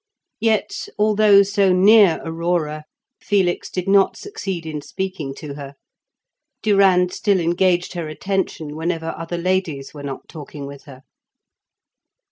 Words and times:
Yet, 0.39 0.87
although 0.97 1.43
so 1.43 1.71
near 1.73 2.21
Aurora, 2.25 2.85
Felix 3.21 3.69
did 3.69 3.87
not 3.87 4.17
succeed 4.17 4.65
in 4.65 4.81
speaking 4.81 5.35
to 5.35 5.53
her; 5.53 5.75
Durand 6.63 7.13
still 7.13 7.39
engaged 7.39 7.93
her 7.93 8.07
attention 8.07 8.75
whenever 8.75 9.13
other 9.15 9.37
ladies 9.37 9.93
were 9.93 10.01
not 10.01 10.27
talking 10.27 10.65
with 10.65 10.85
her. 10.85 11.03